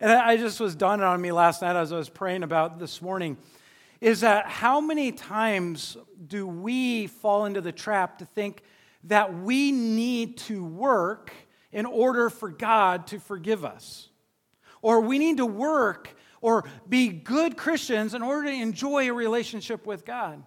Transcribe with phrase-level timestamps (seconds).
[0.00, 3.02] And I just was dawning on me last night as I was praying about this
[3.02, 3.36] morning
[4.00, 8.62] is that how many times do we fall into the trap to think
[9.04, 11.32] that we need to work
[11.72, 14.08] in order for God to forgive us?
[14.82, 19.84] Or we need to work or be good Christians in order to enjoy a relationship
[19.84, 20.44] with God?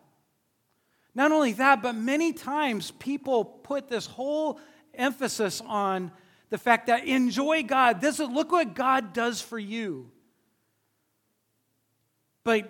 [1.14, 4.62] Not only that, but many times people put this whole
[4.94, 6.14] emphasis on
[6.52, 8.02] the fact that enjoy God.
[8.02, 10.12] This is look what God does for you.
[12.44, 12.70] But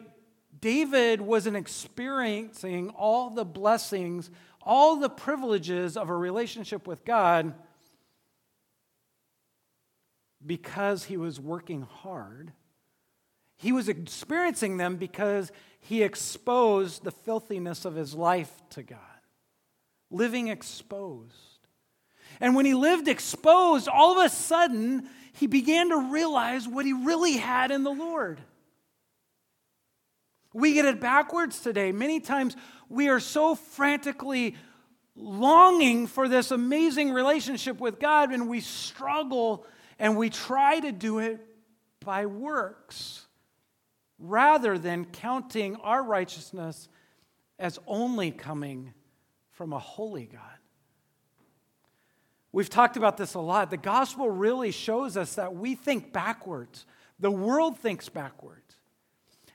[0.62, 4.30] David wasn't experiencing all the blessings,
[4.62, 7.56] all the privileges of a relationship with God
[10.46, 12.54] because he was working hard.
[13.58, 19.00] He was experiencing them because he exposed the filthiness of his life to God,
[20.12, 21.51] living exposed.
[22.42, 26.92] And when he lived exposed, all of a sudden, he began to realize what he
[26.92, 28.42] really had in the Lord.
[30.54, 31.92] We get it backwards today.
[31.92, 32.58] Many times
[32.90, 34.56] we are so frantically
[35.16, 39.66] longing for this amazing relationship with God, and we struggle
[40.00, 41.40] and we try to do it
[42.04, 43.28] by works
[44.18, 46.90] rather than counting our righteousness
[47.60, 48.94] as only coming
[49.52, 50.51] from a holy God.
[52.54, 53.70] We've talked about this a lot.
[53.70, 56.86] The gospel really shows us that we think backwards,
[57.20, 58.78] the world thinks backwards.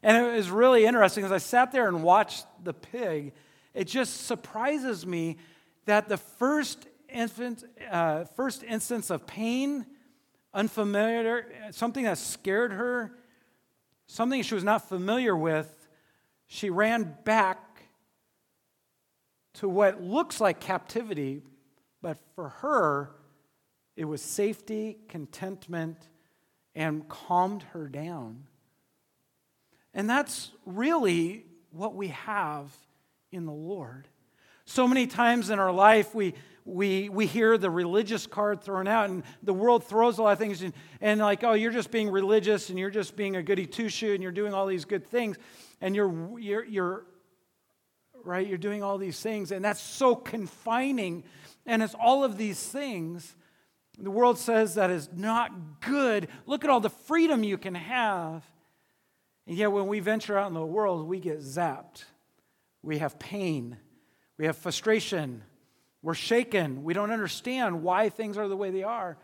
[0.02, 3.32] And it was really interesting as I sat there and watched the pig,
[3.74, 5.36] it just surprises me
[5.84, 9.84] that the first, infant, uh, first instance of pain,
[10.54, 13.12] unfamiliar, something that scared her,
[14.06, 15.88] something she was not familiar with,
[16.46, 17.58] she ran back
[19.54, 21.42] to what looks like captivity,
[22.02, 23.10] but for her,
[23.96, 25.96] it was safety, contentment,
[26.74, 28.44] and calmed her down.
[29.94, 32.70] And that's really what we have
[33.32, 34.08] in the Lord.
[34.66, 39.08] So many times in our life, we, we, we hear the religious card thrown out,
[39.08, 42.10] and the world throws a lot of things, in, and like, oh, you're just being
[42.10, 45.06] religious, and you're just being a goody two shoe, and you're doing all these good
[45.06, 45.38] things,
[45.80, 47.06] and you're, you're, you're,
[48.26, 51.24] right, you're doing all these things, and that's so confining,
[51.64, 53.34] and it's all of these things.
[53.98, 56.28] The world says that is not good.
[56.44, 58.44] Look at all the freedom you can have.
[59.46, 62.04] And yet, when we venture out in the world, we get zapped.
[62.82, 63.78] We have pain.
[64.38, 65.42] We have frustration.
[66.02, 66.84] We're shaken.
[66.84, 69.16] We don't understand why things are the way they are.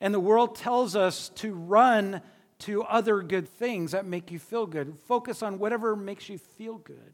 [0.00, 2.20] And the world tells us to run
[2.60, 4.96] to other good things that make you feel good.
[5.06, 7.12] Focus on whatever makes you feel good.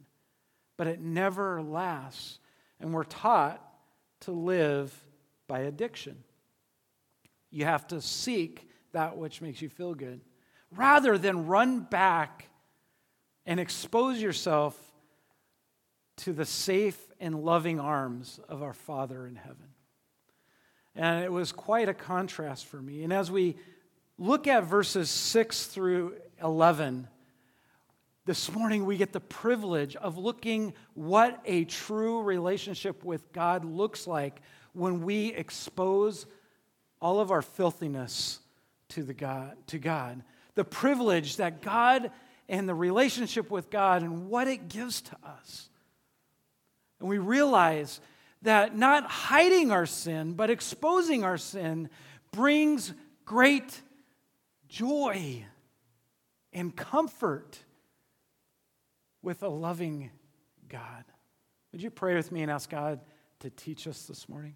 [0.81, 2.39] But it never lasts.
[2.81, 3.63] And we're taught
[4.21, 4.99] to live
[5.47, 6.17] by addiction.
[7.51, 10.23] You have to seek that which makes you feel good
[10.75, 12.49] rather than run back
[13.45, 14.75] and expose yourself
[16.17, 19.75] to the safe and loving arms of our Father in heaven.
[20.95, 23.05] And it was quite a contrast for me.
[23.05, 23.57] And as we
[24.17, 27.07] look at verses 6 through 11,
[28.27, 34.07] this morning we get the privilege of looking what a true relationship with God looks
[34.07, 34.41] like
[34.73, 36.27] when we expose
[37.01, 38.41] all of our filthiness
[38.91, 40.23] to, the God, to God
[40.55, 42.11] the privilege that God
[42.49, 45.69] and the relationship with God and what it gives to us.
[46.99, 48.01] And we realize
[48.43, 51.89] that not hiding our sin, but exposing our sin
[52.33, 52.93] brings
[53.25, 53.81] great
[54.69, 55.45] joy
[56.53, 57.61] and comfort
[59.23, 60.11] with a loving
[60.69, 61.05] God.
[61.73, 63.01] Would you pray with me and ask God
[63.41, 64.55] to teach us this morning?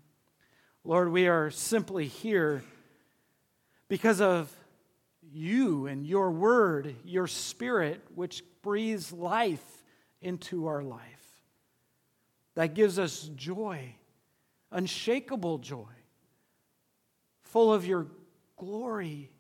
[0.85, 2.63] Lord, we are simply here
[3.89, 4.55] because of
[5.33, 9.65] you and your word, your spirit, which breathes life
[10.21, 11.01] into our life.
[12.55, 13.95] That gives us joy,
[14.71, 15.89] unshakable joy,
[17.43, 18.07] full of your
[18.57, 19.31] glory,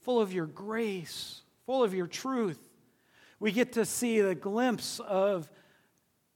[0.00, 2.60] full of your grace, full of your truth.
[3.38, 5.48] We get to see the glimpse of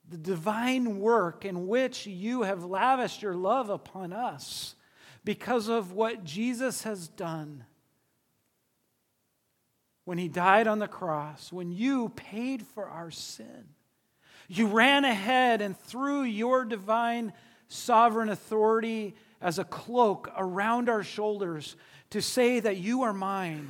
[0.09, 4.75] the divine work in which you have lavished your love upon us
[5.25, 7.65] because of what Jesus has done
[10.05, 13.69] when he died on the cross, when you paid for our sin.
[14.49, 17.33] You ran ahead and threw your divine
[17.69, 21.77] sovereign authority as a cloak around our shoulders
[22.11, 23.69] to say that you are mine.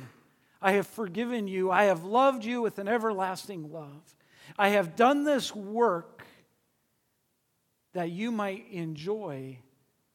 [0.61, 1.71] I have forgiven you.
[1.71, 4.15] I have loved you with an everlasting love.
[4.57, 6.25] I have done this work
[7.93, 9.57] that you might enjoy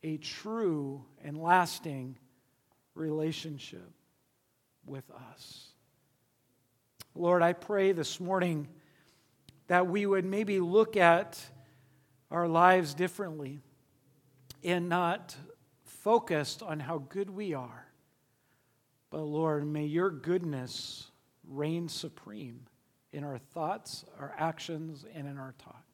[0.03, 2.17] a true and lasting
[2.95, 3.93] relationship.
[4.87, 5.67] with us.
[7.15, 8.69] Lord, I pray this morning
[9.67, 11.45] that we would maybe look at
[12.31, 13.61] our lives differently
[14.63, 15.37] and not
[15.83, 17.86] focused on how good we are.
[19.11, 21.11] But Lord, may your goodness
[21.47, 22.67] reign supreme
[23.13, 25.85] in our thoughts, our actions, and in our talk.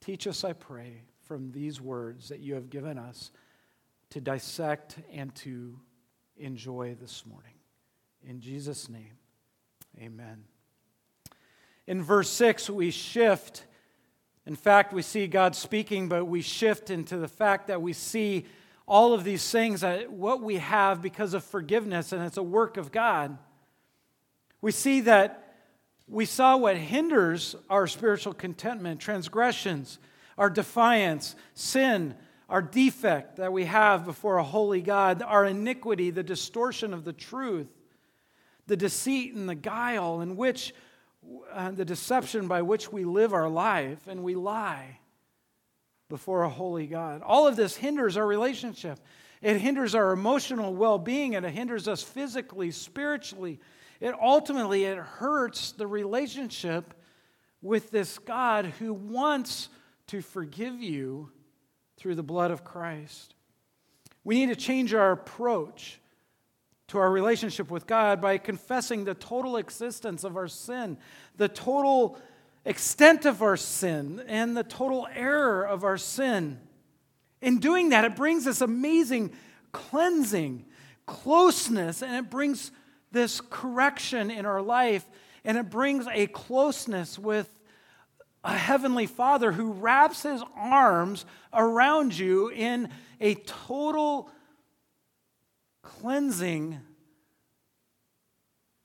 [0.00, 3.30] Teach us, I pray, from these words that you have given us
[4.10, 5.78] to dissect and to
[6.36, 7.54] enjoy this morning.
[8.26, 9.18] In Jesus' name,
[9.98, 10.44] amen.
[11.86, 13.64] In verse 6, we shift.
[14.46, 18.46] In fact, we see God speaking, but we shift into the fact that we see
[18.90, 22.76] all of these things, that what we have because of forgiveness, and it's a work
[22.76, 23.38] of God.
[24.60, 25.54] We see that
[26.08, 30.00] we saw what hinders our spiritual contentment transgressions,
[30.36, 32.16] our defiance, sin,
[32.48, 37.12] our defect that we have before a holy God, our iniquity, the distortion of the
[37.12, 37.68] truth,
[38.66, 40.74] the deceit and the guile in which
[41.52, 44.99] uh, the deception by which we live our life and we lie
[46.10, 47.22] before a holy God.
[47.22, 49.00] All of this hinders our relationship.
[49.40, 53.58] It hinders our emotional well-being and it hinders us physically, spiritually.
[54.00, 56.92] It ultimately it hurts the relationship
[57.62, 59.70] with this God who wants
[60.08, 61.30] to forgive you
[61.96, 63.34] through the blood of Christ.
[64.24, 66.00] We need to change our approach
[66.88, 70.98] to our relationship with God by confessing the total existence of our sin,
[71.36, 72.18] the total
[72.64, 76.60] extent of our sin, and the total error of our sin.
[77.40, 79.32] In doing that, it brings this amazing
[79.72, 80.64] cleansing,
[81.06, 82.70] closeness, and it brings
[83.12, 85.06] this correction in our life,
[85.44, 87.48] and it brings a closeness with
[88.44, 92.88] a heavenly Father who wraps his arms around you in
[93.20, 94.30] a total
[95.82, 96.78] cleansing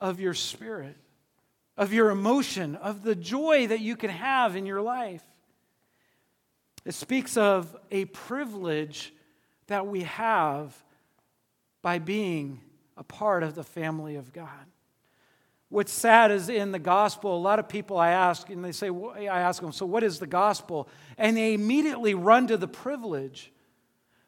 [0.01, 0.97] of your spirit,
[1.77, 5.23] of your emotion, of the joy that you can have in your life.
[6.85, 9.13] It speaks of a privilege
[9.67, 10.75] that we have
[11.81, 12.61] by being
[12.97, 14.49] a part of the family of God.
[15.69, 18.89] What's sad is in the gospel, a lot of people I ask, and they say,
[18.89, 20.87] I ask them, so what is the gospel?
[21.17, 23.51] And they immediately run to the privilege.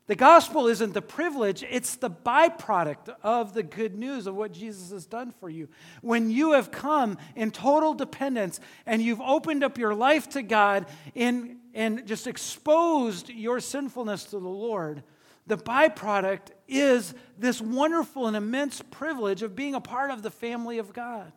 [0.07, 4.91] The gospel isn't the privilege, it's the byproduct of the good news of what Jesus
[4.91, 5.67] has done for you.
[6.01, 10.85] When you have come in total dependence and you've opened up your life to God
[11.13, 15.03] in, and just exposed your sinfulness to the Lord,
[15.45, 20.77] the byproduct is this wonderful and immense privilege of being a part of the family
[20.77, 21.33] of God.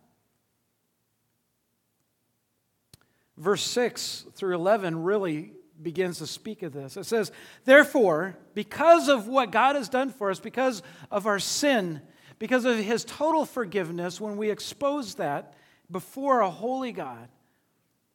[3.36, 6.96] Verse 6 through 11 really begins to speak of this.
[6.96, 7.32] It says,
[7.64, 12.00] Therefore, because of what God has done for us, because of our sin,
[12.38, 15.54] because of his total forgiveness, when we expose that
[15.90, 17.28] before a holy God,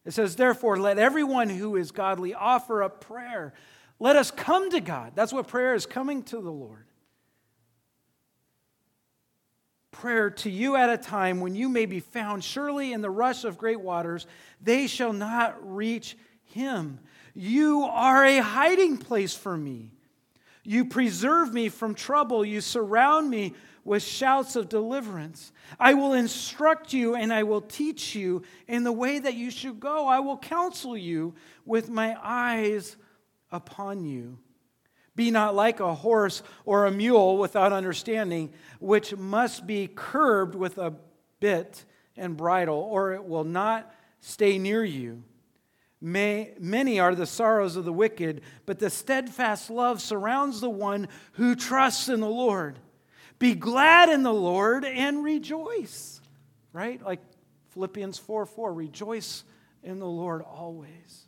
[0.06, 3.54] it says, Therefore, let everyone who is godly offer up prayer
[4.00, 5.14] let us come to God.
[5.16, 6.86] That's what prayer is coming to the Lord.
[9.92, 12.44] Prayer to you at a time when you may be found.
[12.44, 14.28] Surely in the rush of great waters,
[14.62, 17.00] they shall not reach him.
[17.36, 19.92] You are a hiding place for me.
[20.64, 22.44] You preserve me from trouble.
[22.44, 23.54] You surround me
[23.84, 25.52] with shouts of deliverance.
[25.80, 29.80] I will instruct you and I will teach you in the way that you should
[29.80, 30.08] go.
[30.08, 32.96] I will counsel you with my eyes
[33.52, 34.40] upon you.
[35.16, 40.78] Be not like a horse or a mule without understanding, which must be curbed with
[40.78, 40.96] a
[41.40, 41.86] bit
[42.18, 45.24] and bridle, or it will not stay near you.
[46.06, 51.08] May, many are the sorrows of the wicked, but the steadfast love surrounds the one
[51.32, 52.78] who trusts in the Lord.
[53.40, 56.22] Be glad in the Lord and rejoice.
[56.74, 57.04] Right?
[57.04, 57.22] Like
[57.70, 59.46] Philippians 4 4, rejoice
[59.82, 61.26] in the Lord always.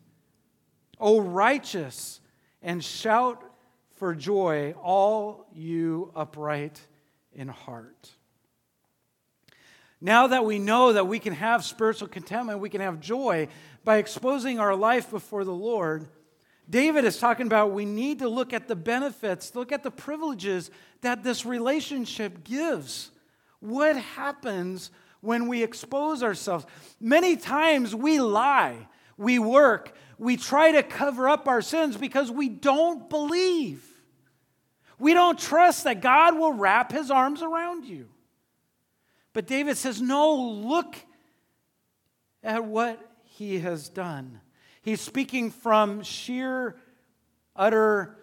[0.99, 2.21] O righteous,
[2.61, 3.43] and shout
[3.95, 6.79] for joy, all you upright
[7.33, 8.11] in heart.
[9.99, 13.47] Now that we know that we can have spiritual contentment, we can have joy
[13.83, 16.07] by exposing our life before the Lord,
[16.69, 20.69] David is talking about we need to look at the benefits, look at the privileges
[21.01, 23.11] that this relationship gives.
[23.59, 26.65] What happens when we expose ourselves?
[26.99, 28.87] Many times we lie,
[29.17, 33.85] we work, we try to cover up our sins because we don't believe.
[34.99, 38.09] We don't trust that God will wrap his arms around you.
[39.37, 40.95] But David says, No, look
[42.41, 44.41] at what he has done.
[44.81, 46.75] He's speaking from sheer,
[47.55, 48.17] utter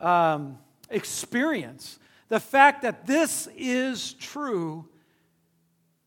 [0.00, 0.56] um,
[0.88, 1.98] experience.
[2.28, 4.88] The fact that this is true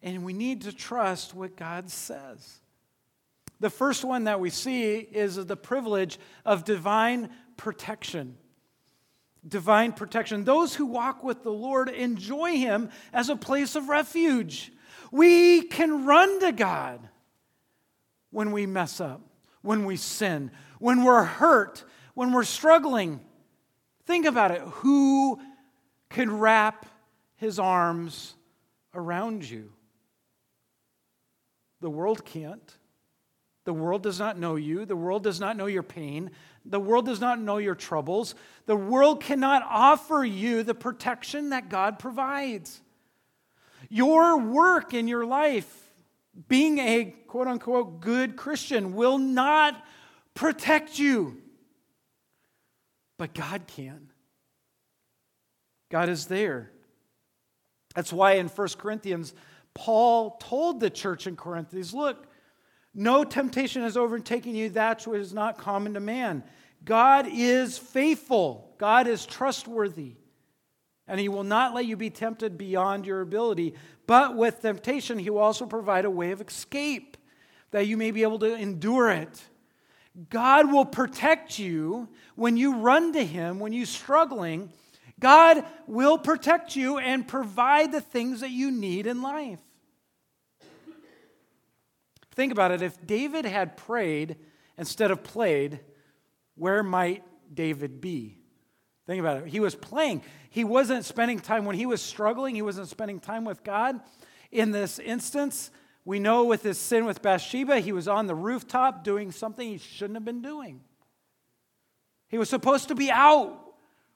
[0.01, 2.61] and we need to trust what God says.
[3.59, 8.37] The first one that we see is the privilege of divine protection.
[9.47, 10.43] Divine protection.
[10.43, 14.71] Those who walk with the Lord enjoy Him as a place of refuge.
[15.11, 17.07] We can run to God
[18.31, 19.21] when we mess up,
[19.61, 23.21] when we sin, when we're hurt, when we're struggling.
[24.05, 24.61] Think about it.
[24.61, 25.39] Who
[26.09, 26.85] can wrap
[27.35, 28.35] his arms
[28.93, 29.71] around you?
[31.81, 32.75] The world can't.
[33.63, 34.85] The world does not know you.
[34.85, 36.31] The world does not know your pain.
[36.69, 38.35] The world does not know your troubles.
[38.67, 42.79] The world cannot offer you the protection that God provides.
[43.89, 45.89] Your work in your life,
[46.47, 49.83] being a quote unquote good Christian, will not
[50.35, 51.41] protect you.
[53.17, 54.09] But God can.
[55.89, 56.71] God is there.
[57.95, 59.33] That's why in 1 Corinthians,
[59.73, 62.27] Paul told the church in Corinthians look,
[62.93, 66.43] no temptation has overtaken you that which is not common to man.
[66.83, 70.15] God is faithful, God is trustworthy,
[71.07, 73.75] and He will not let you be tempted beyond your ability.
[74.07, 77.17] But with temptation, He will also provide a way of escape
[77.71, 79.41] that you may be able to endure it.
[80.29, 84.71] God will protect you when you run to Him, when you're struggling.
[85.19, 89.59] God will protect you and provide the things that you need in life.
[92.31, 92.81] Think about it.
[92.81, 94.37] If David had prayed
[94.77, 95.81] instead of played,
[96.59, 97.23] where might
[97.53, 98.37] David be?
[99.07, 99.47] Think about it.
[99.47, 100.21] He was playing.
[100.49, 103.99] He wasn't spending time when he was struggling, he wasn't spending time with God.
[104.51, 105.71] In this instance,
[106.05, 109.77] we know with his sin with Bathsheba, he was on the rooftop doing something he
[109.77, 110.81] shouldn't have been doing.
[112.27, 113.73] He was supposed to be out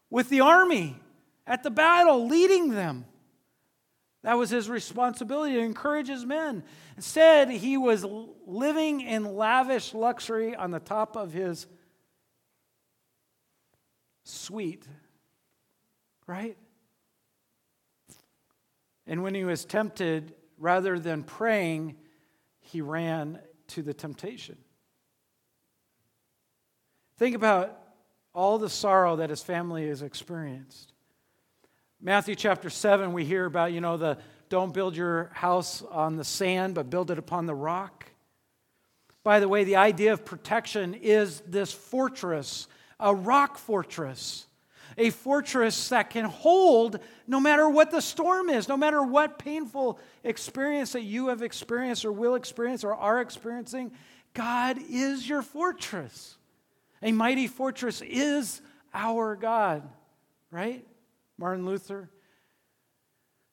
[0.10, 0.96] with the army
[1.48, 3.06] at the battle, leading them.
[4.24, 6.64] That was his responsibility to encourage his men.
[6.96, 8.06] Instead, he was
[8.48, 11.68] living in lavish luxury on the top of his
[14.24, 14.86] suite,
[16.28, 16.58] right?
[19.06, 21.96] And when he was tempted, rather than praying,
[22.60, 24.58] he ran to the temptation.
[27.18, 27.78] Think about
[28.34, 30.94] all the sorrow that his family has experienced.
[32.02, 34.18] Matthew chapter 7, we hear about, you know, the
[34.50, 38.06] don't build your house on the sand, but build it upon the rock.
[39.24, 42.68] By the way, the idea of protection is this fortress,
[43.00, 44.46] a rock fortress
[44.98, 50.00] a fortress that can hold no matter what the storm is, no matter what painful
[50.24, 53.92] experience that you have experienced or will experience or are experiencing.
[54.34, 56.38] God is your fortress.
[57.02, 58.62] A mighty fortress is
[58.94, 59.88] our God,
[60.52, 60.86] right?
[61.38, 62.10] Martin Luther.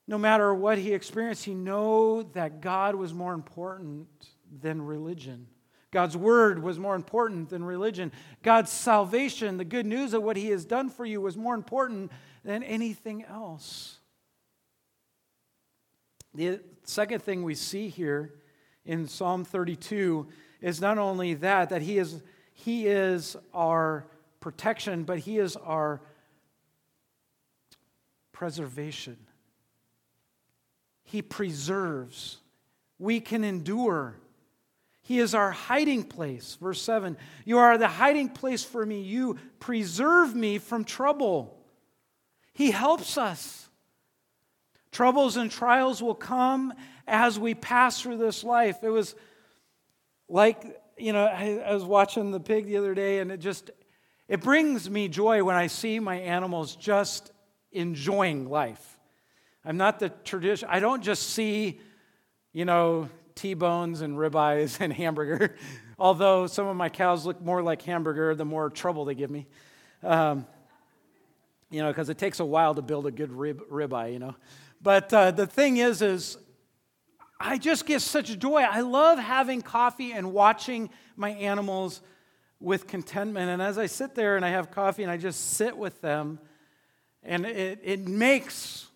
[0.07, 4.09] No matter what he experienced, he knew that God was more important
[4.61, 5.47] than religion.
[5.93, 8.13] God's word was more important than religion.
[8.43, 12.13] God's salvation, the good news of what he has done for you, was more important
[12.45, 13.99] than anything else.
[16.35, 18.35] The second thing we see here
[18.85, 20.29] in Psalm 32
[20.61, 24.07] is not only that, that he is, he is our
[24.39, 26.01] protection, but he is our
[28.33, 29.17] preservation.
[31.03, 32.39] He preserves.
[32.99, 34.17] We can endure.
[35.11, 36.57] He is our hiding place.
[36.61, 39.01] Verse 7 You are the hiding place for me.
[39.01, 41.59] You preserve me from trouble.
[42.53, 43.69] He helps us.
[44.93, 46.73] Troubles and trials will come
[47.09, 48.85] as we pass through this life.
[48.85, 49.17] It was
[50.29, 53.73] like, you know, I, I was watching the pig the other day, and it just,
[54.29, 57.33] it brings me joy when I see my animals just
[57.73, 59.01] enjoying life.
[59.65, 61.81] I'm not the tradition, I don't just see,
[62.53, 65.57] you know, T-bones and ribeyes and hamburger.
[65.99, 69.47] Although some of my cows look more like hamburger, the more trouble they give me.
[70.03, 70.47] Um,
[71.71, 74.35] you know, because it takes a while to build a good rib, ribeye, you know.
[74.83, 76.39] But uh, the thing is, is
[77.39, 78.63] I just get such joy.
[78.63, 82.01] I love having coffee and watching my animals
[82.61, 83.51] with contentment.
[83.51, 86.39] And as I sit there and I have coffee and I just sit with them,
[87.23, 88.87] and it, it makes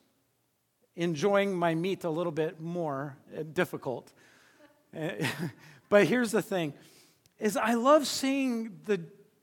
[0.97, 4.13] enjoying my meat a little bit more uh, difficult.
[5.89, 6.75] but here's the thing
[7.39, 9.01] is I love seeing the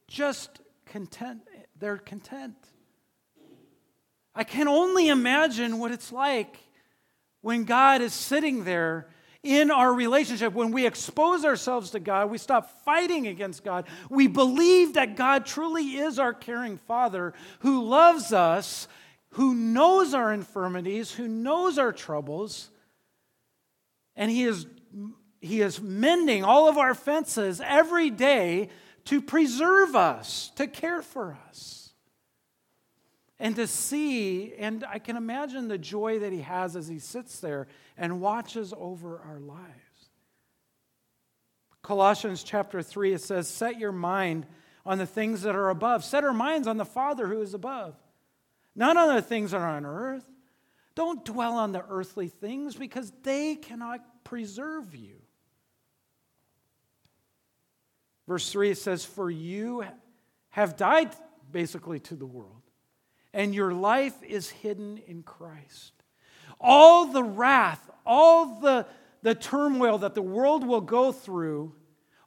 [0.08, 1.42] just content,
[1.78, 2.56] they're content.
[4.34, 6.58] I can only imagine what it's like
[7.42, 9.10] when God is sitting there
[9.44, 13.88] in our relationship, when we expose ourselves to God, we stop fighting against God.
[14.10, 18.88] We believe that God truly is our caring Father who loves us,
[19.32, 22.70] who knows our infirmities, who knows our troubles,
[24.16, 24.68] And He is,
[25.42, 28.70] he is mending all of our fences every day
[29.06, 31.90] to preserve us, to care for us.
[33.40, 37.40] And to see, and I can imagine the joy that He has as He sits
[37.40, 37.68] there
[37.98, 39.66] and watches over our lives.
[41.82, 44.46] Colossians chapter 3, it says, Set your mind
[44.86, 46.06] on the things that are above.
[46.06, 47.96] Set our minds on the Father who is above,
[48.76, 50.26] not on the things that are on earth.
[50.94, 55.21] Don't dwell on the earthly things because they cannot preserve you.
[58.32, 59.84] Verse 3 it says, For you
[60.52, 61.10] have died
[61.52, 62.62] basically to the world,
[63.34, 65.92] and your life is hidden in Christ.
[66.58, 68.88] All the wrath, all the,
[69.22, 71.76] the turmoil that the world will go through,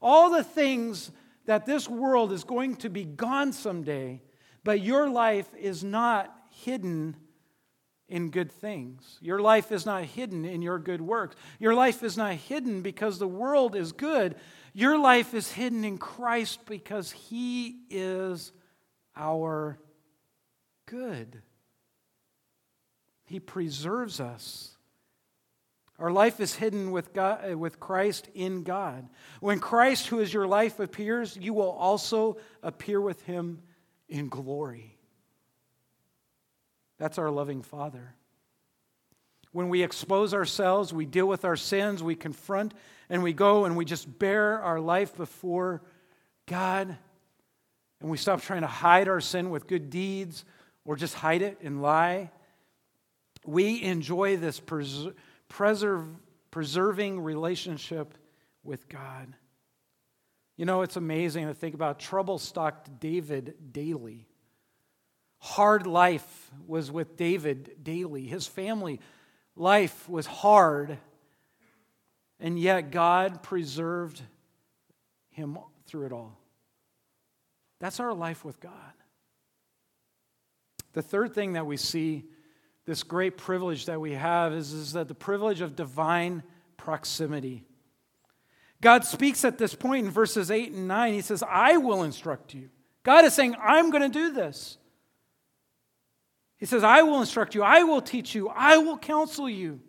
[0.03, 1.11] all the things
[1.47, 4.21] that this world is going to be gone someday,
[4.63, 7.17] but your life is not hidden
[8.09, 9.19] in good things.
[9.21, 11.37] Your life is not hidden in your good works.
[11.59, 14.37] Your life is not hidden because the world is good.
[14.73, 18.53] Your life is hidden in Christ because He is
[19.17, 19.79] our
[20.87, 21.43] good.
[23.25, 24.75] He preserves us.
[25.99, 29.09] Our life is hidden with, God, uh, with Christ in God.
[29.41, 33.63] When Christ, who is your life, appears, you will also appear with him
[34.09, 34.94] in glory.
[37.05, 38.15] That's our loving Father.
[39.53, 42.73] When we expose ourselves, we deal with our sins, we confront,
[43.11, 45.83] and we go and we just bear our life before
[46.47, 46.97] God,
[48.01, 50.47] and we stop trying to hide our sin with good deeds
[50.87, 52.31] or just hide it and lie.
[53.45, 55.15] We enjoy this preservation
[55.49, 56.07] preserve,
[56.51, 58.17] preserving relationship
[58.63, 59.37] with God.
[60.57, 64.27] You know, it's amazing to think about trouble stalked David daily.
[65.45, 68.25] Hard life was with David daily.
[68.25, 68.99] His family
[69.55, 70.97] life was hard,
[72.41, 74.23] and yet God preserved
[75.33, 76.39] him through it all.
[77.79, 78.73] That's our life with God.
[80.95, 82.25] The third thing that we see
[82.87, 86.43] this great privilege that we have is, is that the privilege of divine
[86.79, 87.67] proximity.
[88.81, 91.13] God speaks at this point in verses 8 and 9.
[91.13, 92.71] He says, I will instruct you.
[93.03, 94.79] God is saying, I'm going to do this.
[96.59, 99.81] He says, I will instruct you, I will teach you, I will counsel you.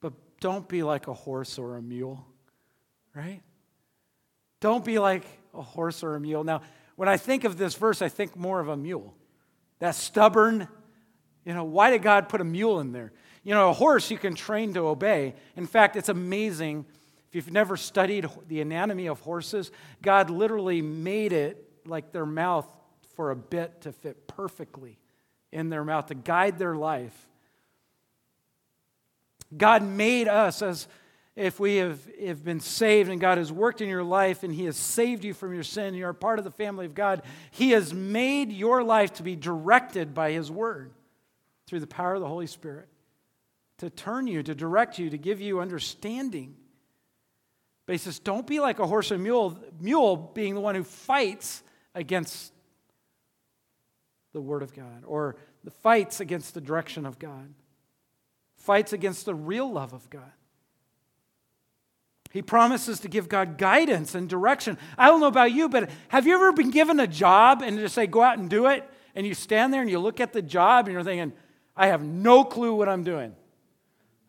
[0.00, 2.24] But don't be like a horse or a mule,
[3.14, 3.42] right?
[4.60, 6.42] Don't be like a horse or a mule.
[6.42, 6.62] Now,
[6.96, 9.14] when I think of this verse, I think more of a mule
[9.80, 10.66] that stubborn.
[11.44, 13.12] You know, why did God put a mule in there?
[13.42, 15.34] You know, a horse you can train to obey.
[15.56, 16.86] In fact, it's amazing.
[17.28, 22.66] If you've never studied the anatomy of horses, God literally made it like their mouth
[23.16, 24.98] for a bit to fit perfectly
[25.52, 27.28] in their mouth to guide their life.
[29.56, 30.88] God made us as
[31.36, 34.66] if we have, have been saved and God has worked in your life and He
[34.66, 37.70] has saved you from your sin, you're a part of the family of God, He
[37.70, 40.92] has made your life to be directed by His Word
[41.66, 42.88] through the power of the Holy Spirit
[43.78, 46.54] to turn you, to direct you, to give you understanding.
[47.86, 50.84] But He says, don't be like a horse or mule, mule being the one who
[50.84, 51.62] fights
[51.96, 52.52] against
[54.34, 57.54] the Word of God or the fights against the direction of God,
[58.56, 60.32] fights against the real love of God.
[62.30, 64.76] He promises to give God guidance and direction.
[64.98, 67.94] I don't know about you, but have you ever been given a job and just
[67.94, 68.84] say, go out and do it?
[69.14, 71.32] And you stand there and you look at the job and you're thinking,
[71.76, 73.36] I have no clue what I'm doing.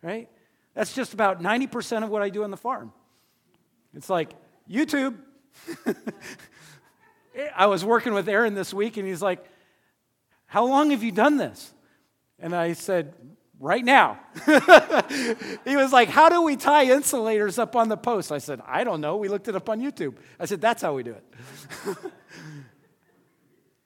[0.04, 0.30] Right?
[0.76, 2.94] That's just about 90% of what I do on the farm.
[3.96, 4.34] It's like,
[4.70, 5.16] YouTube.
[7.56, 9.44] I was working with Aaron this week and he's like,
[10.48, 11.74] How long have you done this?
[12.40, 13.14] And I said,
[13.60, 14.20] right now.
[15.66, 18.32] he was like, How do we tie insulators up on the post?
[18.32, 19.18] I said, I don't know.
[19.18, 20.16] We looked it up on YouTube.
[20.40, 21.24] I said, That's how we do it.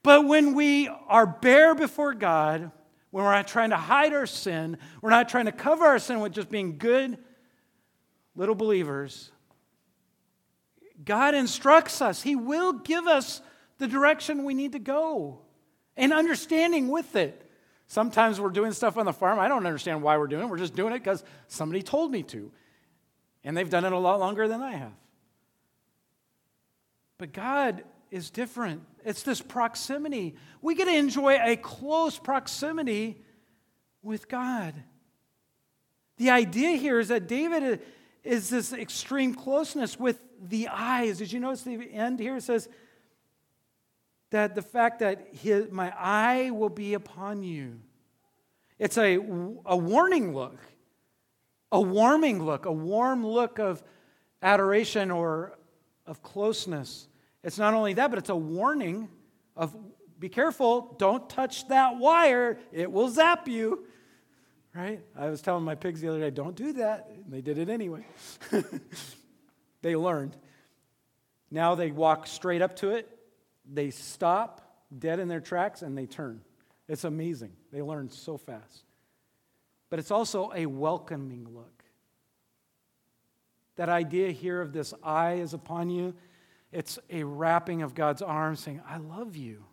[0.04, 2.72] but when we are bare before God,
[3.12, 6.20] when we're not trying to hide our sin, we're not trying to cover our sin
[6.20, 7.18] with just being good
[8.36, 9.32] little believers,
[11.04, 12.22] God instructs us.
[12.22, 13.42] He will give us
[13.80, 15.40] the direction we need to go
[16.00, 17.46] and understanding with it.
[17.88, 19.38] Sometimes we're doing stuff on the farm.
[19.38, 20.50] I don't understand why we're doing it.
[20.50, 22.52] We're just doing it because somebody told me to.
[23.44, 24.94] And they've done it a lot longer than I have.
[27.18, 28.84] But God is different.
[29.04, 30.36] It's this proximity.
[30.62, 33.22] We get to enjoy a close proximity
[34.02, 34.74] with God.
[36.18, 37.82] The idea here is that David
[38.24, 41.18] is this extreme closeness with the eyes.
[41.18, 42.38] Did you notice the end here?
[42.38, 42.70] It says,
[44.32, 47.80] that the fact that his, my eye will be upon you.
[48.78, 49.16] It's a,
[49.66, 50.58] a warning look.
[51.72, 53.84] a warming look, a warm look of
[54.42, 55.58] adoration or
[56.06, 57.08] of closeness.
[57.44, 59.10] It's not only that, but it's a warning
[59.56, 59.76] of
[60.20, 63.86] be careful, don't touch that wire, it will zap you.
[64.76, 65.02] Right?
[65.18, 67.10] I was telling my pigs the other day, don't do that.
[67.10, 68.06] And they did it anyway.
[69.82, 70.36] they learned.
[71.50, 73.19] Now they walk straight up to it,
[73.72, 74.62] they stop
[74.98, 76.42] dead in their tracks, and they turn.
[76.88, 77.52] It's amazing.
[77.72, 78.84] They learn so fast.
[79.90, 81.84] But it's also a welcoming look.
[83.76, 86.14] That idea here of this eye is upon you,
[86.72, 89.64] it's a wrapping of God's arms saying, I love you.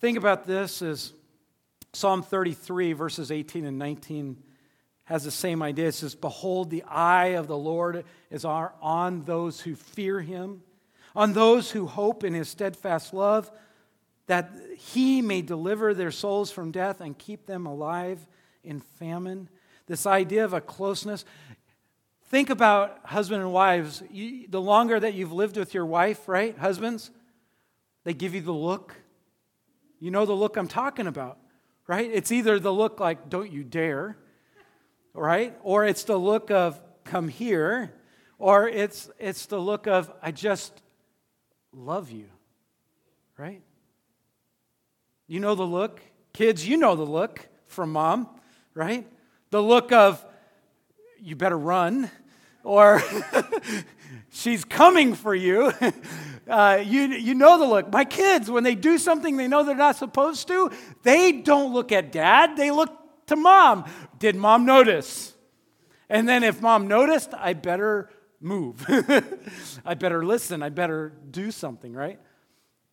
[0.00, 1.12] Think about this as
[1.92, 4.36] Psalm 33, verses 18 and 19
[5.04, 5.88] has the same idea.
[5.88, 10.62] It says, Behold, the eye of the Lord is on those who fear him,
[11.18, 13.50] on those who hope in his steadfast love,
[14.28, 18.24] that he may deliver their souls from death and keep them alive
[18.62, 19.48] in famine.
[19.88, 21.24] This idea of a closeness.
[22.26, 24.00] Think about husband and wives.
[24.12, 26.56] You, the longer that you've lived with your wife, right?
[26.56, 27.10] Husbands,
[28.04, 28.94] they give you the look.
[29.98, 31.38] You know the look I'm talking about,
[31.88, 32.08] right?
[32.14, 34.16] It's either the look like, don't you dare,
[35.14, 35.58] right?
[35.64, 37.92] Or it's the look of come here,
[38.38, 40.80] or it's it's the look of I just
[41.72, 42.26] love you.
[43.36, 43.62] Right?
[45.26, 46.00] You know the look?
[46.32, 48.28] Kids, you know the look from mom,
[48.74, 49.06] right?
[49.50, 50.24] The look of
[51.20, 52.10] you better run
[52.64, 53.02] or
[54.30, 55.72] she's coming for you.
[56.48, 57.02] Uh, you.
[57.02, 57.92] You know the look.
[57.92, 60.70] My kids, when they do something they know they're not supposed to,
[61.02, 62.90] they don't look at dad, they look
[63.26, 63.84] to mom.
[64.18, 65.34] Did mom notice?
[66.08, 68.08] And then if mom noticed, I better
[68.40, 68.84] move.
[69.84, 70.62] I better listen.
[70.62, 72.20] I better do something, right?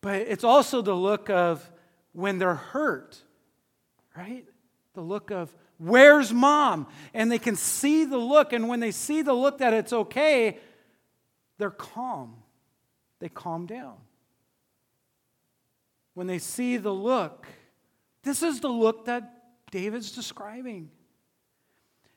[0.00, 1.68] But it's also the look of
[2.12, 3.20] when they're hurt,
[4.16, 4.44] right?
[4.94, 6.86] The look of, where's mom?
[7.12, 8.52] And they can see the look.
[8.52, 10.58] And when they see the look that it's okay,
[11.58, 12.36] they're calm.
[13.18, 13.96] They calm down.
[16.14, 17.46] When they see the look,
[18.22, 20.90] this is the look that David's describing.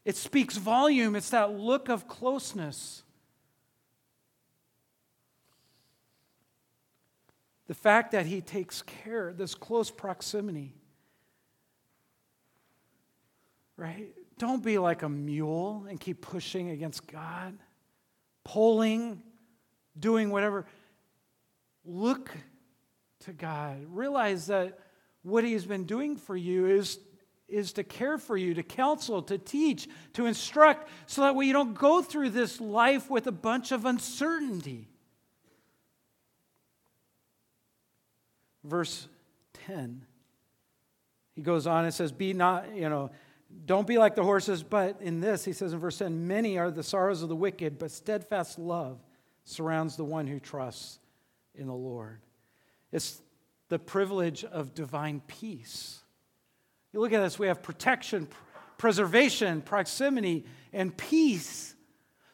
[0.06, 3.04] It speaks volume, it's that look of closeness.
[7.70, 10.74] The fact that he takes care, this close proximity.
[13.78, 14.08] Right?
[14.40, 17.56] Don't be like a mule and keep pushing against God,
[18.44, 19.22] pulling,
[20.00, 20.66] doing whatever.
[21.86, 22.32] Look
[23.26, 23.86] to God.
[23.90, 24.80] Realize that
[25.22, 26.98] what He's been doing for you is
[27.48, 31.54] is to care for you, to counsel, to teach, to instruct, so that way you
[31.54, 34.88] don't go through this life with a bunch of uncertainty.
[38.64, 39.08] Verse
[39.68, 40.06] 10,
[41.36, 43.12] he goes on and says, Be not, you know,
[43.66, 46.70] don't be like the horses, but in this, he says in verse 10, many are
[46.70, 49.00] the sorrows of the wicked, but steadfast love
[49.46, 51.00] surrounds the one who trusts
[51.56, 52.20] in the Lord.
[52.92, 53.22] It's
[53.70, 56.02] the privilege of divine peace
[56.92, 58.28] you look at this, we have protection,
[58.78, 61.76] preservation, proximity, and peace.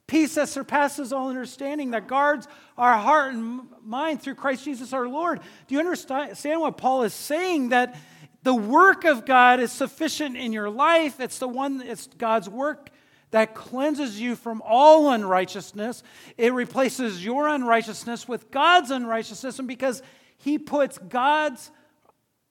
[0.08, 5.08] Peace that surpasses all understanding, that guards our heart and mind through Christ Jesus our
[5.08, 5.40] Lord.
[5.68, 7.70] Do you understand what Paul is saying?
[7.70, 7.98] That
[8.44, 11.20] the work of God is sufficient in your life.
[11.20, 12.92] It's the one, it's God's work
[13.32, 16.04] that cleanses you from all unrighteousness.
[16.38, 19.58] It replaces your unrighteousness with God's unrighteousness.
[19.58, 20.04] And because
[20.38, 21.72] He puts God's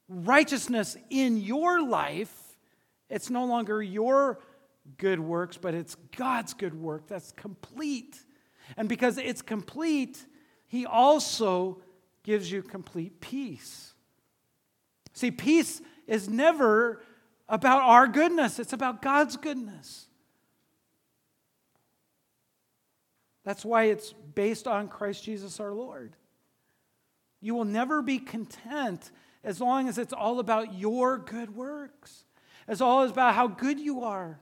[0.08, 2.36] righteousness in your life,
[3.08, 4.40] it's no longer your
[4.98, 8.18] good works, but it's God's good work that's complete.
[8.76, 10.24] And because it's complete,
[10.66, 11.80] He also
[12.22, 13.94] gives you complete peace.
[15.12, 17.02] See, peace is never
[17.48, 20.06] about our goodness, it's about God's goodness.
[23.44, 26.16] That's why it's based on Christ Jesus our Lord.
[27.42, 29.10] You will never be content
[29.44, 32.24] as long as it's all about your good works,
[32.66, 34.40] as all is about how good you are.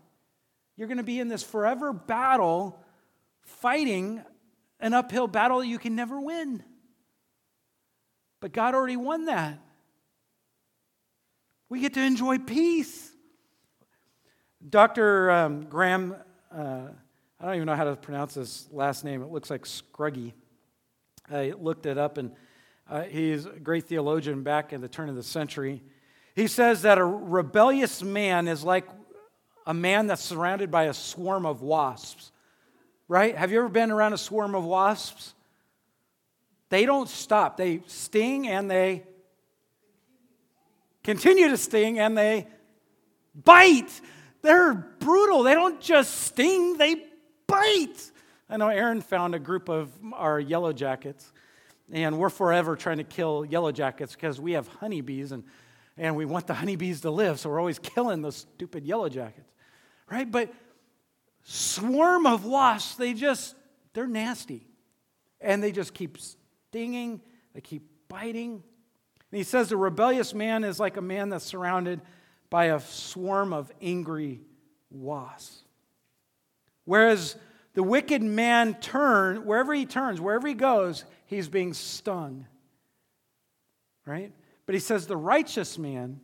[0.76, 2.82] You're going to be in this forever battle
[3.42, 4.22] fighting
[4.80, 6.62] an uphill battle that you can never win.
[8.40, 9.58] But God already won that.
[11.68, 13.10] We get to enjoy peace.
[14.68, 15.30] Dr.
[15.30, 16.16] Um, Graham,
[16.54, 16.88] uh,
[17.40, 19.22] I don't even know how to pronounce his last name.
[19.22, 20.32] It looks like Scroggie.
[21.30, 22.32] I looked it up and
[22.90, 25.82] uh, he's a great theologian back in the turn of the century.
[26.34, 28.86] He says that a rebellious man is like
[29.66, 32.32] a man that's surrounded by a swarm of wasps.
[33.08, 33.36] Right?
[33.36, 35.34] Have you ever been around a swarm of wasps?
[36.70, 37.56] They don't stop.
[37.56, 39.04] They sting and they
[41.04, 42.46] continue to sting and they
[43.34, 44.00] bite.
[44.42, 45.42] They're brutal.
[45.42, 47.04] They don't just sting, they
[47.46, 48.10] bite.
[48.48, 51.32] I know Aaron found a group of our yellow jackets,
[51.90, 55.44] and we're forever trying to kill yellow jackets because we have honeybees and,
[55.96, 59.51] and we want the honeybees to live, so we're always killing those stupid yellow jackets,
[60.12, 60.30] right?
[60.30, 60.52] But
[61.42, 63.56] swarm of wasps, they just,
[63.94, 64.66] they're nasty.
[65.40, 67.22] And they just keep stinging,
[67.54, 68.52] they keep biting.
[68.52, 72.02] And he says the rebellious man is like a man that's surrounded
[72.50, 74.42] by a swarm of angry
[74.90, 75.62] wasps.
[76.84, 77.36] Whereas
[77.72, 82.46] the wicked man turn wherever he turns, wherever he goes, he's being stung.
[84.04, 84.32] Right?
[84.66, 86.20] But he says the righteous man,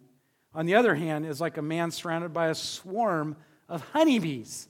[0.53, 3.37] on the other hand, is like a man surrounded by a swarm
[3.69, 4.69] of honeybees.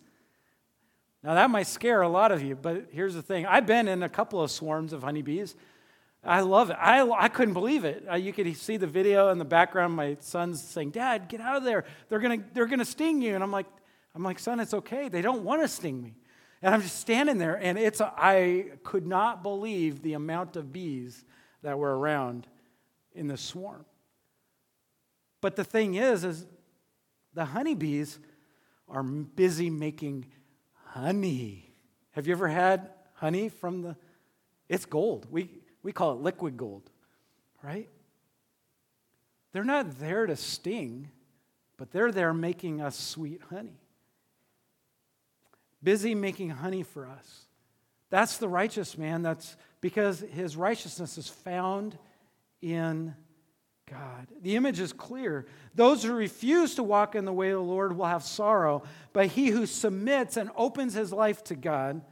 [1.23, 4.03] Now, that might scare a lot of you, but here's the thing I've been in
[4.03, 5.57] a couple of swarms of honeybees.
[6.25, 6.77] I love it.
[6.81, 8.05] I, I couldn't believe it.
[8.11, 9.95] Uh, you could see the video in the background.
[9.95, 11.85] My son's saying, Dad, get out of there.
[12.09, 13.35] They're going to they're gonna sting you.
[13.35, 13.67] And I'm like,
[14.15, 15.09] I'm like, son, it's okay.
[15.09, 16.15] They don't want to sting me.
[16.61, 20.73] And I'm just standing there, and it's a, I could not believe the amount of
[20.73, 21.25] bees
[21.63, 22.49] that were around
[23.15, 23.85] in the swarm.
[25.41, 26.47] But the thing is, is
[27.33, 28.19] the honeybees
[28.91, 30.27] are busy making
[30.87, 31.73] honey.
[32.13, 33.97] Have you ever had honey from the?
[34.69, 35.27] It's gold.
[35.31, 35.51] We
[35.83, 36.91] we call it liquid gold,
[37.63, 37.89] right?
[39.53, 41.11] They're not there to sting,
[41.77, 43.81] but they're there making us sweet honey
[45.83, 47.47] busy making honey for us.
[48.11, 49.23] That's the righteous man.
[49.23, 51.99] That's because his righteousness is found
[52.61, 53.15] in
[53.89, 54.29] God.
[54.43, 55.47] The image is clear.
[55.75, 59.27] Those who refuse to walk in the way of the Lord will have sorrow, but
[59.27, 62.03] he who submits and opens his life to God,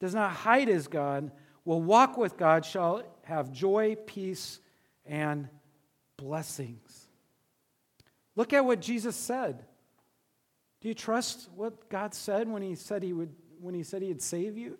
[0.00, 1.30] does not hide his God,
[1.64, 4.60] will walk with God, shall have joy, peace,
[5.06, 5.48] and
[6.16, 7.06] blessings.
[8.36, 9.64] Look at what Jesus said.
[10.80, 14.20] Do you trust what God said when he said he would when he said he'd
[14.20, 14.78] save you?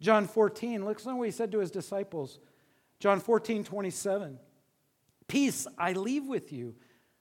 [0.00, 2.38] John 14, listen to what he said to his disciples.
[3.00, 4.38] John 14, 27.
[5.28, 6.74] Peace I leave with you.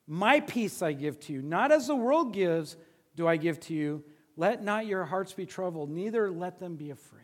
[0.08, 1.42] My peace I give to you.
[1.42, 2.78] Not as the world gives,
[3.16, 4.04] do I give to you.
[4.38, 7.24] Let not your hearts be troubled, neither let them be afraid.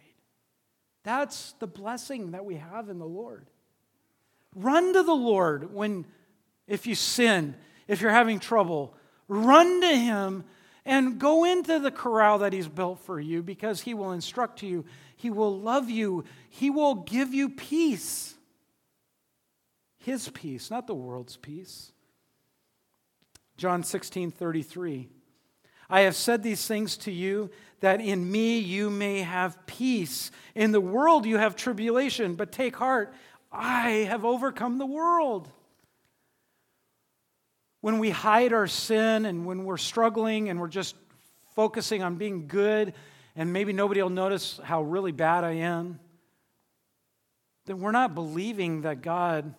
[1.03, 3.47] That's the blessing that we have in the Lord.
[4.55, 6.05] Run to the Lord when
[6.67, 7.55] if you sin,
[7.87, 8.95] if you're having trouble,
[9.27, 10.43] run to him
[10.85, 14.85] and go into the corral that He's built for you because He will instruct you,
[15.15, 18.35] He will love you, He will give you peace.
[20.03, 21.93] His peace, not the world's peace.
[23.55, 25.07] John 16 33.
[25.89, 30.29] I have said these things to you that in me you may have peace.
[30.55, 33.13] In the world you have tribulation, but take heart,
[33.49, 35.49] I have overcome the world
[37.79, 40.95] when we hide our sin and when we're struggling and we're just
[41.55, 42.93] focusing on being good
[43.37, 45.99] and maybe nobody will notice how really bad I am,
[47.65, 49.53] then we're not believing that God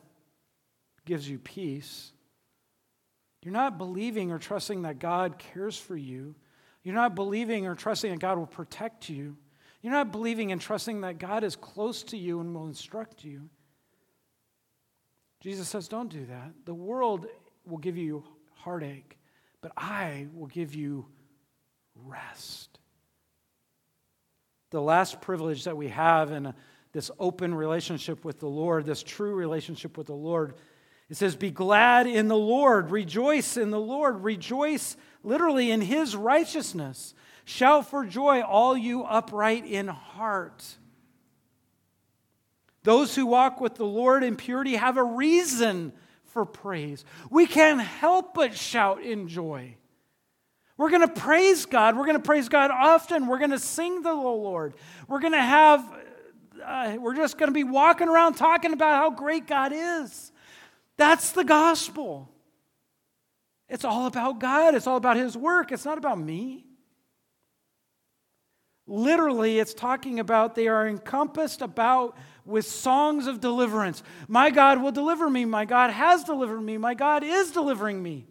[1.05, 2.13] gives you peace.
[3.43, 6.35] You're not believing or trusting that God cares for you.
[6.83, 9.37] You're not believing or trusting that God will protect you.
[9.83, 13.51] You're not believing and trusting that God is close to you and will instruct you.
[15.41, 16.53] Jesus says, don't do that.
[16.65, 17.27] The world
[17.67, 19.19] will give you heartache,
[19.61, 21.07] but I will give you
[21.95, 22.79] rest.
[24.71, 26.55] The last privilege that we have in
[26.93, 30.55] this open relationship with the Lord, this true relationship with the Lord,
[31.11, 36.17] it says, Be glad in the Lord, rejoice in the Lord, rejoice literally in his
[36.17, 37.15] righteousness.
[37.45, 40.65] Shout for joy, all you upright in heart.
[42.85, 45.93] Those who walk with the Lord in purity have a reason
[46.27, 47.05] for praise.
[47.31, 49.77] We can't help but shout in joy.
[50.77, 51.97] We're going to praise God.
[51.97, 53.27] We're going to praise God often.
[53.27, 54.75] We're going to sing the Lord.
[55.07, 55.95] We're going to have,
[56.65, 60.33] uh, we're just going to be walking around talking about how great God is.
[60.97, 62.31] That's the gospel.
[63.69, 66.65] It's all about God, it's all about His work, it's not about me.
[68.87, 74.03] Literally, it's talking about they are encompassed about with songs of deliverance.
[74.29, 75.47] My God will deliver me.
[75.47, 76.77] My God has delivered me.
[76.77, 78.27] My God is delivering me.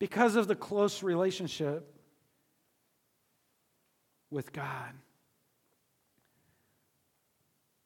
[0.00, 1.88] Because of the close relationship
[4.28, 4.92] with God.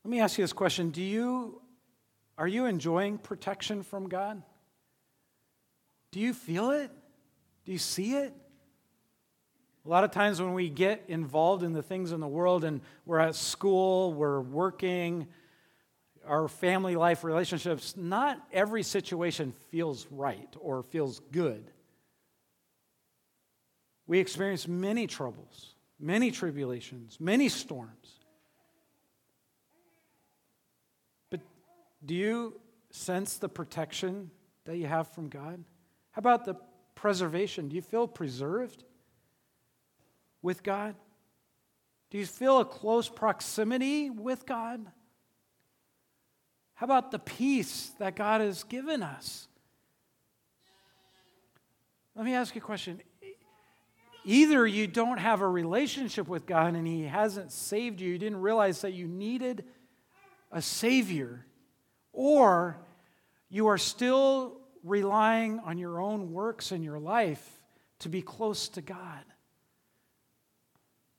[0.05, 0.89] Let me ask you this question.
[0.89, 1.61] Do you
[2.39, 4.43] are you enjoying protection from God?
[6.13, 6.91] Do you feel it?
[7.67, 8.33] Do you see it?
[9.85, 12.81] A lot of times when we get involved in the things in the world and
[13.05, 15.27] we're at school, we're working,
[16.27, 21.71] our family life relationships, not every situation feels right or feels good.
[24.07, 28.21] We experience many troubles, many tribulations, many storms.
[31.31, 31.41] But
[32.05, 34.31] do you sense the protection
[34.65, 35.65] that you have from God?
[36.13, 36.57] How about the
[36.95, 37.69] preservation?
[37.69, 38.85] Do you feel preserved
[40.43, 40.95] with God?
[42.11, 44.87] Do you feel a close proximity with God?
[46.75, 49.49] How about the peace that God has given us?
[52.15, 53.01] Let me ask you a question.
[54.25, 58.41] Either you don't have a relationship with God and He hasn't saved you, you didn't
[58.41, 59.65] realize that you needed
[60.51, 61.45] a Savior,
[62.13, 62.77] or
[63.49, 67.61] you are still relying on your own works in your life
[68.01, 69.25] to be close to God.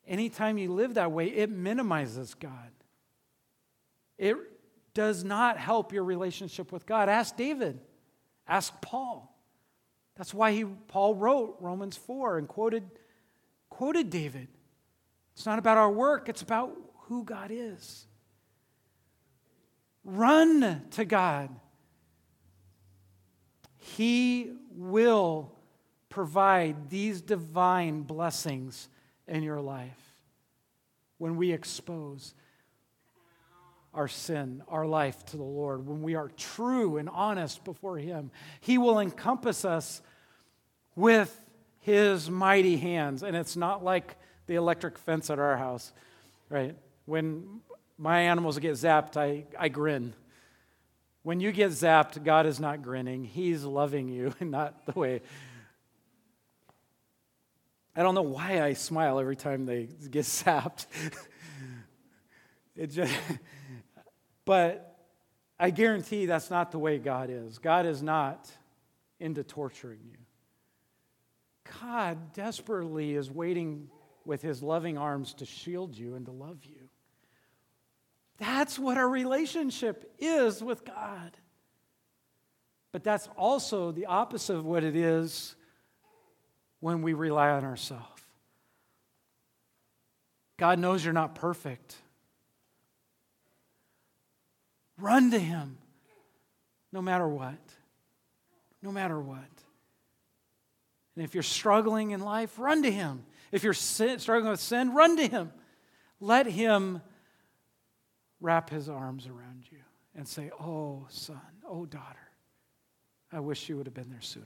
[0.08, 2.72] Anytime you live that way, it minimizes God.
[4.18, 4.38] It
[4.94, 7.10] does not help your relationship with God.
[7.10, 7.80] Ask David,
[8.48, 9.36] ask Paul.
[10.18, 12.84] That's why he, Paul wrote Romans 4 and quoted,
[13.70, 14.48] quoted David.
[15.34, 18.06] It's not about our work, it's about who God is.
[20.12, 21.50] Run to God.
[23.78, 25.52] He will
[26.10, 28.90] provide these divine blessings
[29.28, 30.02] in your life
[31.20, 32.34] when we expose
[33.94, 38.32] our sin, our life to the Lord, when we are true and honest before Him.
[38.62, 40.02] He will encompass us
[40.96, 41.40] with
[41.82, 43.22] His mighty hands.
[43.22, 44.16] And it's not like
[44.48, 45.92] the electric fence at our house,
[46.50, 46.76] right?
[47.06, 47.62] When
[48.00, 50.14] my animals get zapped, I, I grin.
[51.22, 55.22] When you get zapped, God is not grinning, He's loving you, and not the way.
[57.96, 60.86] I don't know why I smile every time they get zapped.
[62.76, 63.14] it just,
[64.46, 64.98] but
[65.60, 67.60] I guarantee that's not the way God is.
[67.60, 68.50] God is not
[69.20, 70.18] into torturing you.
[71.82, 73.90] God desperately is waiting
[74.24, 76.79] with his loving arms to shield you and to love you.
[78.40, 81.38] That's what our relationship is with God.
[82.92, 85.56] But that's also the opposite of what it is
[86.80, 88.06] when we rely on ourselves.
[90.58, 91.96] God knows you're not perfect.
[94.98, 95.78] Run to Him
[96.92, 97.58] no matter what.
[98.82, 99.38] No matter what.
[101.16, 103.26] And if you're struggling in life, run to Him.
[103.52, 105.52] If you're struggling with sin, run to Him.
[106.20, 107.02] Let Him
[108.42, 109.80] wrap His arms around you
[110.16, 112.30] and say, Oh, son, oh, daughter,
[113.32, 114.46] I wish you would have been there sooner.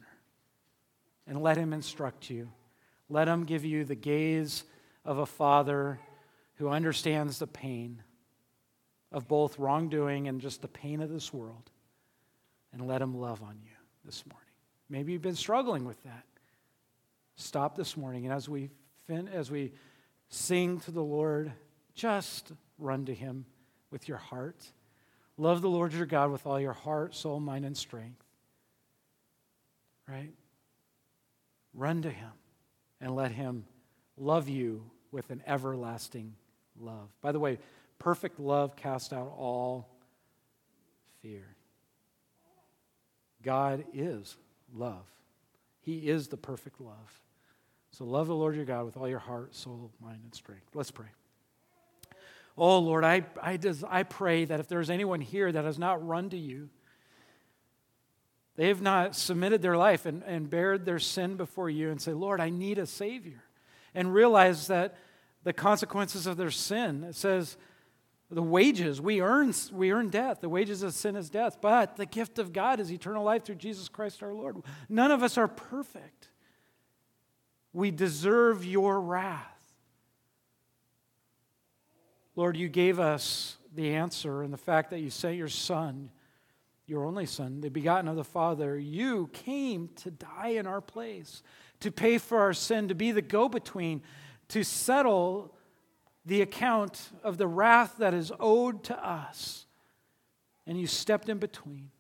[1.28, 2.52] And let Him instruct you.
[3.10, 4.64] Let Him give you the gaze
[5.06, 6.00] of a father
[6.56, 8.02] who understands the pain
[9.12, 11.70] of both wrongdoing and just the pain of this world.
[12.72, 13.72] And let Him love on you
[14.04, 14.44] this morning.
[14.90, 16.26] Maybe you've been struggling with that.
[17.36, 18.70] Stop this morning, and as we,
[19.08, 19.72] fin- as we
[20.30, 21.52] sing to the Lord,
[21.96, 23.46] just run to Him
[23.94, 24.58] with your heart.
[25.38, 28.26] Love the Lord your God with all your heart, soul, mind, and strength.
[30.10, 30.34] Right?
[31.74, 32.32] Run to Him
[33.00, 33.66] and let Him
[34.18, 36.34] love you with an everlasting
[36.78, 37.10] love.
[37.22, 37.60] By the way,
[38.00, 39.88] perfect love casts out all
[41.22, 41.56] fear.
[43.44, 44.36] God is
[44.76, 45.06] love,
[45.82, 47.22] He is the perfect love.
[47.92, 50.66] So love the Lord your God with all your heart, soul, mind, and strength.
[50.74, 51.06] Let's pray.
[52.58, 56.06] Oh, Lord, I, I, does, I pray that if there's anyone here that has not
[56.06, 56.70] run to you,
[58.56, 62.14] they have not submitted their life and, and bared their sin before you and say,
[62.14, 63.44] Lord, I need a Savior.
[63.96, 64.96] And realize that
[65.44, 67.58] the consequences of their sin, it says,
[68.30, 70.42] the wages, we earn, we earn death.
[70.42, 71.60] The wages of sin is death.
[71.62, 74.58] But the gift of God is eternal life through Jesus Christ our Lord.
[74.90, 76.30] None of us are perfect.
[77.74, 79.53] We deserve your wrath.
[82.36, 86.10] Lord, you gave us the answer and the fact that you sent your Son,
[86.88, 88.78] your only Son, the begotten of the Father.
[88.78, 91.44] You came to die in our place,
[91.82, 94.02] to pay for our sin, to be the go between,
[94.50, 95.54] to settle
[96.26, 99.66] the account of the wrath that is owed to us.
[100.66, 101.92] And you stepped in between.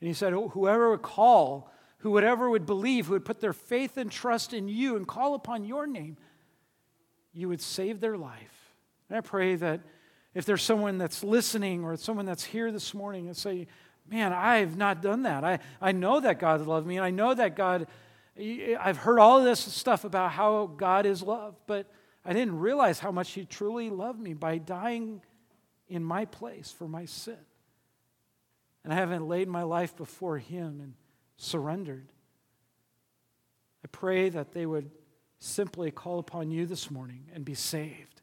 [0.00, 3.96] And you said, oh, Whoever would call, whoever would believe, who would put their faith
[3.96, 6.16] and trust in you and call upon your name,
[7.32, 8.55] you would save their life.
[9.08, 9.80] And I pray that
[10.34, 13.66] if there's someone that's listening or someone that's here this morning and say,
[14.08, 15.42] Man, I've not done that.
[15.42, 17.88] I, I know that God loved me, and I know that God,
[18.38, 21.90] I've heard all this stuff about how God is love, but
[22.24, 25.22] I didn't realize how much He truly loved me by dying
[25.88, 27.38] in my place for my sin.
[28.84, 30.94] And I haven't laid my life before Him and
[31.36, 32.06] surrendered.
[33.84, 34.90] I pray that they would
[35.38, 38.15] simply call upon you this morning and be saved.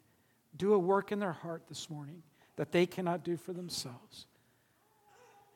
[0.56, 2.24] Do a work in their heart this morning
[2.56, 4.28] that they cannot do for themselves.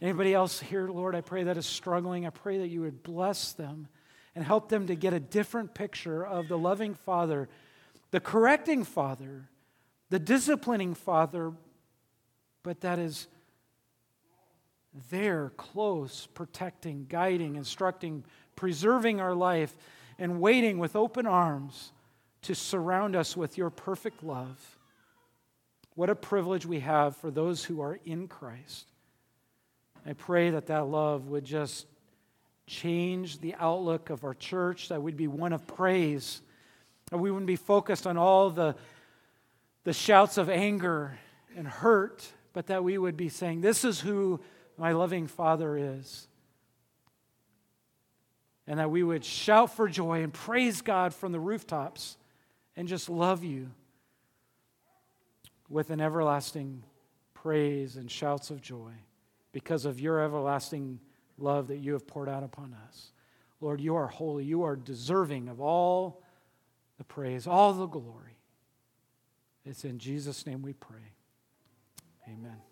[0.02, 2.26] Anybody else here, Lord, I pray that is struggling.
[2.26, 3.88] I pray that you would bless them
[4.36, 7.50] and help them to get a different picture of the loving Father,
[8.12, 9.50] the correcting Father,
[10.10, 11.54] the disciplining Father,
[12.62, 13.28] but that is
[15.10, 18.24] there, close, protecting, guiding, instructing,
[18.56, 19.76] preserving our life,
[20.20, 21.91] and waiting with open arms
[22.43, 24.76] to surround us with your perfect love.
[25.98, 28.86] What a privilege we have for those who are in Christ.
[30.06, 31.88] I pray that that love would just
[32.68, 36.41] change the outlook of our church, that we'd be one of praise,
[37.10, 38.76] that we wouldn't be focused on all the,
[39.86, 41.18] the shouts of anger
[41.56, 44.39] and hurt, but that we would be saying, This is who
[44.78, 46.28] my loving Father is.
[48.68, 52.18] And that we would shout for joy and praise God from the rooftops
[52.76, 53.72] and just love you
[55.70, 56.84] with an everlasting
[57.34, 58.91] praise and shouts of joy
[59.51, 60.99] because of your everlasting
[61.38, 63.11] love that you have poured out upon us.
[63.59, 64.43] Lord, you are holy.
[64.43, 66.22] You are deserving of all
[66.97, 68.38] the praise, all the glory.
[69.65, 71.13] It's in Jesus' name we pray.
[72.28, 72.66] Amen.